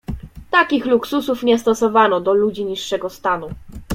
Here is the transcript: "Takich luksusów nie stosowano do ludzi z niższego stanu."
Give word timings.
"Takich 0.51 0.85
luksusów 0.85 1.43
nie 1.43 1.59
stosowano 1.59 2.21
do 2.21 2.33
ludzi 2.33 2.63
z 2.63 2.67
niższego 2.67 3.09
stanu." 3.09 3.49